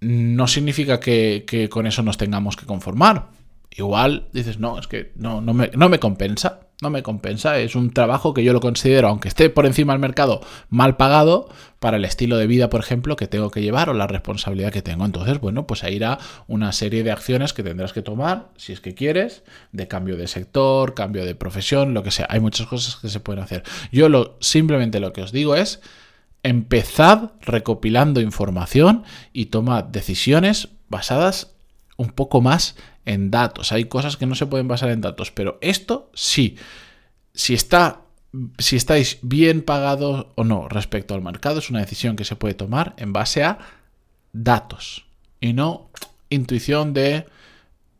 no 0.00 0.48
significa 0.48 0.98
que, 0.98 1.68
con 1.70 1.86
eso 1.86 2.02
nos 2.02 2.18
tengamos 2.18 2.56
que 2.56 2.66
conformar. 2.66 3.28
Igual 3.70 4.26
dices, 4.32 4.58
no, 4.58 4.80
es 4.80 4.88
que 4.88 5.12
no, 5.14 5.40
no, 5.40 5.54
me, 5.54 5.70
no 5.76 5.88
me 5.88 6.00
compensa 6.00 6.63
no 6.82 6.90
me 6.90 7.02
compensa. 7.02 7.58
Es 7.58 7.74
un 7.74 7.90
trabajo 7.90 8.34
que 8.34 8.44
yo 8.44 8.52
lo 8.52 8.60
considero, 8.60 9.08
aunque 9.08 9.28
esté 9.28 9.50
por 9.50 9.66
encima 9.66 9.92
del 9.92 10.00
mercado, 10.00 10.40
mal 10.68 10.96
pagado 10.96 11.48
para 11.78 11.96
el 11.96 12.04
estilo 12.04 12.36
de 12.36 12.46
vida, 12.46 12.70
por 12.70 12.80
ejemplo, 12.80 13.16
que 13.16 13.26
tengo 13.26 13.50
que 13.50 13.62
llevar 13.62 13.90
o 13.90 13.94
la 13.94 14.06
responsabilidad 14.06 14.72
que 14.72 14.82
tengo. 14.82 15.04
Entonces, 15.04 15.40
bueno, 15.40 15.66
pues 15.66 15.84
ahí 15.84 15.96
irá 15.96 16.18
una 16.46 16.72
serie 16.72 17.02
de 17.02 17.10
acciones 17.10 17.52
que 17.52 17.62
tendrás 17.62 17.92
que 17.92 18.02
tomar, 18.02 18.48
si 18.56 18.72
es 18.72 18.80
que 18.80 18.94
quieres, 18.94 19.42
de 19.72 19.88
cambio 19.88 20.16
de 20.16 20.26
sector, 20.26 20.94
cambio 20.94 21.24
de 21.24 21.34
profesión, 21.34 21.94
lo 21.94 22.02
que 22.02 22.10
sea. 22.10 22.26
Hay 22.30 22.40
muchas 22.40 22.66
cosas 22.66 22.96
que 22.96 23.08
se 23.08 23.20
pueden 23.20 23.42
hacer. 23.42 23.62
Yo 23.92 24.08
lo, 24.08 24.36
simplemente 24.40 25.00
lo 25.00 25.12
que 25.12 25.22
os 25.22 25.32
digo 25.32 25.54
es 25.54 25.80
empezad 26.42 27.32
recopilando 27.40 28.20
información 28.20 29.04
y 29.32 29.46
tomad 29.46 29.84
decisiones 29.84 30.68
basadas 30.88 31.54
un 31.96 32.10
poco 32.10 32.40
más 32.40 32.76
en 33.04 33.30
datos. 33.30 33.72
Hay 33.72 33.84
cosas 33.84 34.16
que 34.16 34.26
no 34.26 34.34
se 34.34 34.46
pueden 34.46 34.68
basar 34.68 34.90
en 34.90 35.00
datos, 35.00 35.30
pero 35.30 35.58
esto 35.60 36.10
sí. 36.14 36.56
Si 37.34 37.54
está 37.54 38.00
si 38.58 38.74
estáis 38.74 39.18
bien 39.22 39.62
pagados 39.62 40.26
o 40.34 40.42
no 40.42 40.68
respecto 40.68 41.14
al 41.14 41.22
mercado 41.22 41.60
es 41.60 41.70
una 41.70 41.78
decisión 41.78 42.16
que 42.16 42.24
se 42.24 42.34
puede 42.34 42.54
tomar 42.54 42.94
en 42.96 43.12
base 43.12 43.44
a 43.44 43.58
datos 44.32 45.06
y 45.40 45.52
no 45.52 45.88
intuición 46.30 46.94
de 46.94 47.26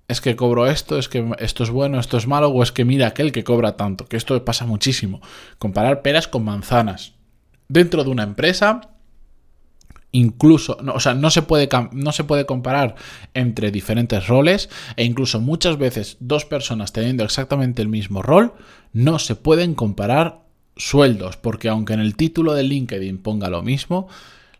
es 0.08 0.20
que 0.20 0.36
cobro 0.36 0.66
esto, 0.66 0.98
es 0.98 1.08
que 1.08 1.32
esto 1.38 1.62
es 1.62 1.70
bueno, 1.70 1.98
esto 1.98 2.18
es 2.18 2.26
malo, 2.26 2.48
o 2.48 2.62
es 2.62 2.72
que 2.72 2.84
mira 2.84 3.06
aquel 3.06 3.32
que 3.32 3.44
cobra 3.44 3.76
tanto, 3.76 4.04
que 4.04 4.16
esto 4.16 4.44
pasa 4.44 4.66
muchísimo. 4.66 5.22
Comparar 5.58 6.02
peras 6.02 6.28
con 6.28 6.44
manzanas. 6.44 7.14
Dentro 7.68 8.04
de 8.04 8.10
una 8.10 8.22
empresa 8.22 8.93
incluso, 10.14 10.78
no, 10.80 10.94
o 10.94 11.00
sea, 11.00 11.14
no 11.14 11.28
se, 11.28 11.42
puede, 11.42 11.68
no 11.92 12.12
se 12.12 12.24
puede 12.24 12.46
comparar 12.46 12.94
entre 13.34 13.72
diferentes 13.72 14.28
roles 14.28 14.70
e 14.96 15.04
incluso 15.04 15.40
muchas 15.40 15.76
veces 15.76 16.16
dos 16.20 16.44
personas 16.44 16.92
teniendo 16.92 17.24
exactamente 17.24 17.82
el 17.82 17.88
mismo 17.88 18.22
rol 18.22 18.54
no 18.92 19.18
se 19.18 19.34
pueden 19.34 19.74
comparar 19.74 20.44
sueldos, 20.76 21.36
porque 21.36 21.68
aunque 21.68 21.94
en 21.94 22.00
el 22.00 22.14
título 22.14 22.54
de 22.54 22.62
LinkedIn 22.62 23.18
ponga 23.18 23.50
lo 23.50 23.62
mismo, 23.62 24.08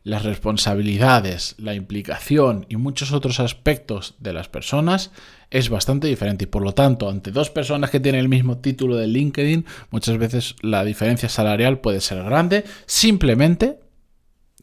las 0.03 0.25
responsabilidades, 0.25 1.55
la 1.59 1.75
implicación 1.75 2.67
y 2.69 2.77
muchos 2.77 3.13
otros 3.13 3.39
aspectos 3.39 4.17
de 4.19 4.33
las 4.33 4.49
personas 4.49 5.13
es 5.51 5.71
bastante 5.71 6.09
diferente 6.09 6.45
y 6.45 6.49
por 6.49 6.63
lo 6.63 6.75
tanto 6.75 7.09
ante 7.09 7.31
dos 7.31 7.51
personas 7.51 7.91
que 7.91 8.01
tienen 8.01 8.21
el 8.21 8.29
mismo 8.29 8.59
título 8.59 8.97
de 8.97 9.07
LinkedIn 9.07 9.65
muchas 9.91 10.19
veces 10.19 10.57
la 10.61 10.85
diferencia 10.85 11.29
salarial 11.29 11.79
puede 11.79 12.01
ser 12.01 12.23
grande 12.23 12.65
simplemente 12.87 13.84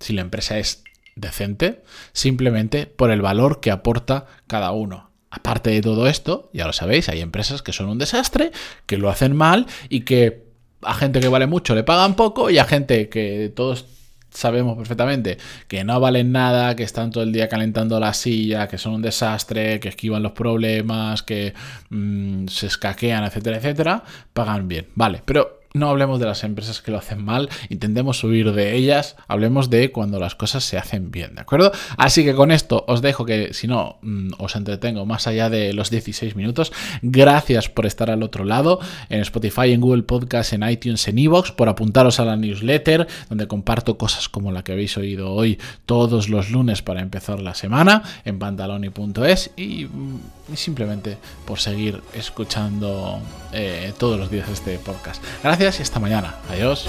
si 0.01 0.13
la 0.13 0.21
empresa 0.21 0.57
es 0.57 0.83
decente, 1.15 1.81
simplemente 2.13 2.85
por 2.85 3.11
el 3.11 3.21
valor 3.21 3.59
que 3.59 3.71
aporta 3.71 4.25
cada 4.47 4.71
uno. 4.71 5.11
Aparte 5.29 5.69
de 5.69 5.81
todo 5.81 6.07
esto, 6.07 6.49
ya 6.53 6.67
lo 6.67 6.73
sabéis, 6.73 7.07
hay 7.07 7.21
empresas 7.21 7.61
que 7.61 7.71
son 7.71 7.87
un 7.87 7.97
desastre, 7.97 8.51
que 8.85 8.97
lo 8.97 9.09
hacen 9.09 9.35
mal 9.35 9.65
y 9.87 10.01
que 10.01 10.43
a 10.81 10.93
gente 10.93 11.19
que 11.19 11.27
vale 11.29 11.47
mucho 11.47 11.75
le 11.75 11.83
pagan 11.83 12.15
poco 12.15 12.49
y 12.49 12.57
a 12.57 12.65
gente 12.65 13.07
que 13.07 13.51
todos 13.55 13.85
sabemos 14.31 14.77
perfectamente 14.77 15.37
que 15.67 15.83
no 15.83 15.99
valen 15.99 16.31
nada, 16.31 16.75
que 16.75 16.83
están 16.83 17.11
todo 17.11 17.23
el 17.23 17.31
día 17.31 17.47
calentando 17.47 17.99
la 17.99 18.13
silla, 18.13 18.67
que 18.67 18.77
son 18.77 18.93
un 18.93 19.01
desastre, 19.01 19.79
que 19.79 19.89
esquivan 19.89 20.23
los 20.23 20.31
problemas, 20.31 21.23
que 21.23 21.53
mm, 21.89 22.47
se 22.47 22.67
escaquean, 22.67 23.23
etcétera, 23.23 23.57
etcétera, 23.57 24.03
pagan 24.33 24.67
bien. 24.67 24.87
Vale, 24.95 25.21
pero 25.23 25.60
no 25.73 25.89
hablemos 25.89 26.19
de 26.19 26.25
las 26.25 26.43
empresas 26.43 26.81
que 26.81 26.91
lo 26.91 26.97
hacen 26.97 27.23
mal, 27.23 27.49
intentemos 27.69 28.23
huir 28.23 28.51
de 28.51 28.75
ellas, 28.75 29.15
hablemos 29.27 29.69
de 29.69 29.91
cuando 29.91 30.19
las 30.19 30.35
cosas 30.35 30.63
se 30.63 30.77
hacen 30.77 31.11
bien, 31.11 31.35
¿de 31.35 31.41
acuerdo? 31.41 31.71
Así 31.97 32.23
que 32.23 32.35
con 32.35 32.51
esto 32.51 32.83
os 32.87 33.01
dejo 33.01 33.25
que 33.25 33.53
si 33.53 33.67
no 33.67 33.99
mm, 34.01 34.31
os 34.37 34.55
entretengo 34.55 35.05
más 35.05 35.27
allá 35.27 35.49
de 35.49 35.73
los 35.73 35.89
16 35.89 36.35
minutos. 36.35 36.71
Gracias 37.01 37.69
por 37.69 37.85
estar 37.85 38.09
al 38.09 38.23
otro 38.23 38.43
lado 38.43 38.79
en 39.09 39.21
Spotify, 39.21 39.71
en 39.71 39.81
Google 39.81 40.03
Podcast, 40.03 40.53
en 40.53 40.67
iTunes, 40.67 41.07
en 41.07 41.19
Evox, 41.19 41.51
por 41.51 41.69
apuntaros 41.69 42.19
a 42.19 42.25
la 42.25 42.35
newsletter 42.35 43.07
donde 43.29 43.47
comparto 43.47 43.97
cosas 43.97 44.29
como 44.29 44.51
la 44.51 44.63
que 44.63 44.73
habéis 44.73 44.97
oído 44.97 45.31
hoy 45.31 45.59
todos 45.85 46.29
los 46.29 46.49
lunes 46.49 46.81
para 46.81 47.01
empezar 47.01 47.39
la 47.41 47.55
semana 47.55 48.03
en 48.25 48.39
pantaloni.es 48.39 49.51
y, 49.55 49.85
mm, 49.85 50.19
y, 50.53 50.55
simplemente 50.57 51.17
por 51.45 51.59
seguir 51.59 52.01
escuchando 52.13 53.19
eh, 53.53 53.93
todos 53.97 54.19
los 54.19 54.29
días 54.29 54.49
este 54.49 54.77
podcast 54.79 55.23
y 55.61 55.81
hasta 55.83 55.99
mañana. 55.99 56.35
Adiós. 56.49 56.87